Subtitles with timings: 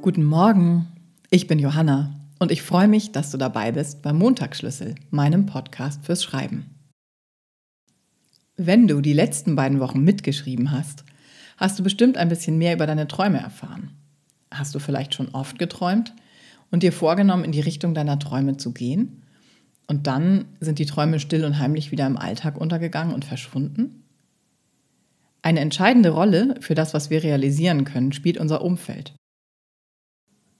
[0.00, 0.86] Guten Morgen,
[1.28, 6.06] ich bin Johanna und ich freue mich, dass du dabei bist beim Montagsschlüssel, meinem Podcast
[6.06, 6.66] fürs Schreiben.
[8.56, 11.04] Wenn du die letzten beiden Wochen mitgeschrieben hast,
[11.56, 13.90] hast du bestimmt ein bisschen mehr über deine Träume erfahren.
[14.52, 16.14] Hast du vielleicht schon oft geträumt
[16.70, 19.24] und dir vorgenommen, in die Richtung deiner Träume zu gehen?
[19.88, 24.04] Und dann sind die Träume still und heimlich wieder im Alltag untergegangen und verschwunden?
[25.42, 29.17] Eine entscheidende Rolle für das, was wir realisieren können, spielt unser Umfeld.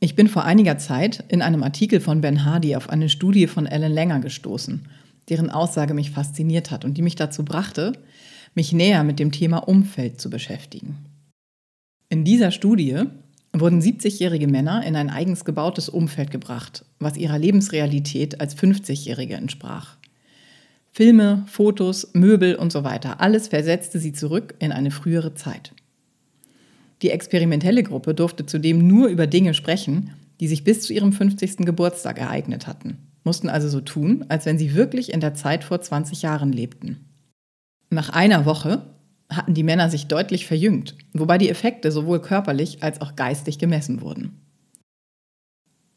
[0.00, 3.66] Ich bin vor einiger Zeit in einem Artikel von Ben Hardy auf eine Studie von
[3.66, 4.86] Ellen Langer gestoßen,
[5.28, 7.92] deren Aussage mich fasziniert hat und die mich dazu brachte,
[8.54, 10.98] mich näher mit dem Thema Umfeld zu beschäftigen.
[12.08, 13.02] In dieser Studie
[13.52, 19.96] wurden 70-jährige Männer in ein eigens gebautes Umfeld gebracht, was ihrer Lebensrealität als 50-jährige entsprach.
[20.92, 25.72] Filme, Fotos, Möbel und so weiter, alles versetzte sie zurück in eine frühere Zeit.
[27.02, 30.10] Die experimentelle Gruppe durfte zudem nur über Dinge sprechen,
[30.40, 31.58] die sich bis zu ihrem 50.
[31.58, 35.80] Geburtstag ereignet hatten, mussten also so tun, als wenn sie wirklich in der Zeit vor
[35.80, 37.04] 20 Jahren lebten.
[37.90, 38.82] Nach einer Woche
[39.30, 44.00] hatten die Männer sich deutlich verjüngt, wobei die Effekte sowohl körperlich als auch geistig gemessen
[44.00, 44.40] wurden.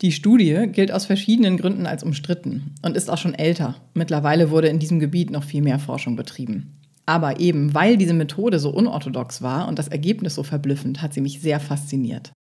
[0.02, 3.76] Die Studie gilt aus verschiedenen Gründen als umstritten und ist auch schon älter.
[3.94, 6.81] Mittlerweile wurde in diesem Gebiet noch viel mehr Forschung betrieben.
[7.12, 11.20] Aber eben weil diese Methode so unorthodox war und das Ergebnis so verblüffend, hat sie
[11.20, 12.32] mich sehr fasziniert.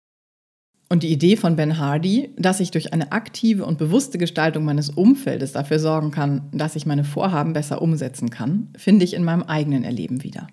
[0.89, 4.89] Und die Idee von Ben Hardy, dass ich durch eine aktive und bewusste Gestaltung meines
[4.89, 9.43] Umfeldes dafür sorgen kann, dass ich meine Vorhaben besser umsetzen kann, finde ich in meinem
[9.43, 10.47] eigenen Erleben wieder.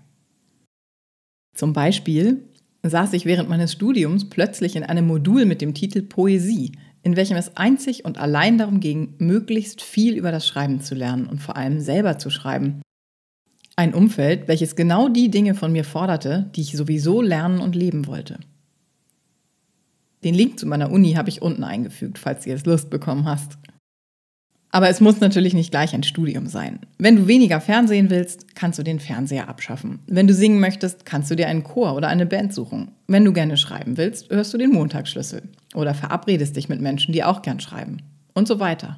[1.53, 2.43] Zum Beispiel
[2.81, 6.71] saß ich während meines Studiums plötzlich in einem Modul mit dem Titel Poesie,
[7.03, 11.27] in welchem es einzig und allein darum ging, möglichst viel über das Schreiben zu lernen
[11.27, 12.81] und vor allem selber zu schreiben,
[13.77, 18.07] ein Umfeld, welches genau die Dinge von mir forderte, die ich sowieso lernen und leben
[18.07, 18.39] wollte.
[20.23, 23.57] Den Link zu meiner Uni habe ich unten eingefügt, falls du jetzt Lust bekommen hast.
[24.71, 26.79] Aber es muss natürlich nicht gleich ein Studium sein.
[26.97, 29.99] Wenn du weniger Fernsehen willst, kannst du den Fernseher abschaffen.
[30.07, 32.91] Wenn du singen möchtest, kannst du dir einen Chor oder eine Band suchen.
[33.07, 35.43] Wenn du gerne schreiben willst, hörst du den Montagsschlüssel
[35.75, 38.01] oder verabredest dich mit Menschen, die auch gern schreiben
[38.33, 38.97] und so weiter.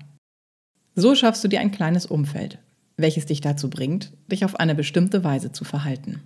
[0.96, 2.60] So schaffst du dir ein kleines Umfeld,
[3.00, 6.22] welches dich dazu bringt, dich auf eine bestimmte Weise zu verhalten.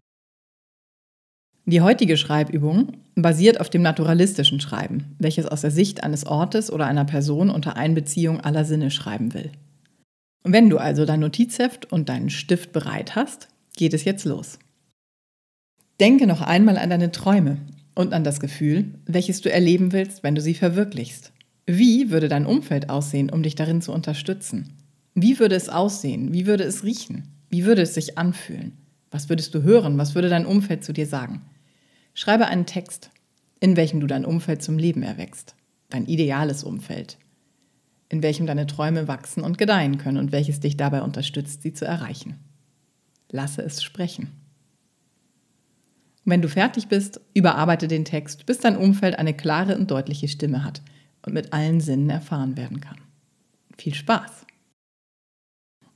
[1.66, 6.88] Die heutige Schreibübung basiert auf dem naturalistischen Schreiben, welches aus der Sicht eines Ortes oder
[6.88, 9.52] einer Person unter Einbeziehung aller Sinne schreiben will.
[10.44, 13.48] Wenn du also dein Notizheft und deinen Stift bereit hast,
[13.78, 14.60] geht es jetzt los.
[16.02, 17.60] Denke noch einmal an deine Träume
[17.96, 21.32] und an das Gefühl, welches du erleben willst, wenn du sie verwirklichst.
[21.66, 24.83] Wie würde dein Umfeld aussehen, um dich darin zu unterstützen?
[25.16, 26.34] Wie würde es aussehen?
[26.34, 27.28] Wie würde es riechen?
[27.50, 28.78] Wie würde es sich anfühlen?
[29.12, 29.97] Was würdest du hören?
[29.97, 31.41] Was würde dein Umfeld zu dir sagen?
[32.16, 33.12] Schreibe einen Text,
[33.59, 35.56] in welchem du dein Umfeld zum Leben erwächst.
[35.90, 37.18] Dein ideales Umfeld.
[38.09, 41.85] In welchem deine Träume wachsen und gedeihen können und welches dich dabei unterstützt, sie zu
[41.85, 42.40] erreichen.
[43.30, 44.31] Lasse es sprechen.
[46.25, 50.63] Wenn du fertig bist, überarbeite den Text, bis dein Umfeld eine klare und deutliche Stimme
[50.63, 50.81] hat
[51.25, 52.97] und mit allen Sinnen erfahren werden kann.
[53.78, 54.45] Viel Spaß!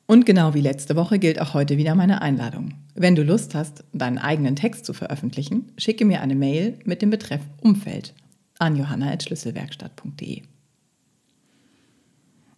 [0.07, 2.73] Und genau wie letzte Woche gilt auch heute wieder meine Einladung.
[2.95, 7.09] Wenn du Lust hast, deinen eigenen Text zu veröffentlichen, schicke mir eine Mail mit dem
[7.09, 8.13] Betreff Umfeld
[8.57, 10.43] an johanna.schlüsselwerkstatt.de.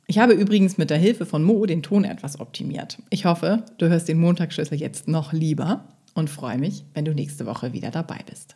[0.05, 2.99] Ich habe übrigens mit der Hilfe von Mo den Ton etwas optimiert.
[3.09, 7.47] Ich hoffe, du hörst den Montagsschlüssel jetzt noch lieber und freue mich, wenn du nächste
[7.47, 8.55] Woche wieder dabei bist.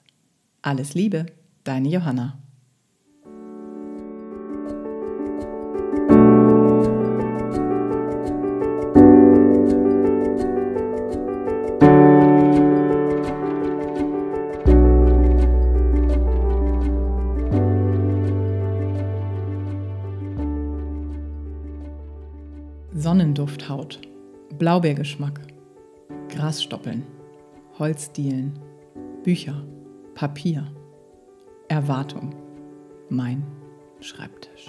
[0.62, 1.26] Alles Liebe,
[1.64, 2.38] deine Johanna.
[23.34, 24.00] Sonnendufthaut,
[24.60, 25.42] Blaubeergeschmack,
[26.30, 27.04] Grasstoppeln,
[27.80, 28.60] Holzdielen,
[29.24, 29.66] Bücher,
[30.14, 30.72] Papier,
[31.68, 32.36] Erwartung,
[33.10, 33.44] mein
[34.02, 34.68] Schreibtisch.